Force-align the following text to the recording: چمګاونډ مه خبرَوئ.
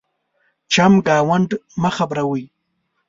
چمګاونډ 0.73 1.49
مه 1.81 1.89
خبرَوئ. 1.97 2.43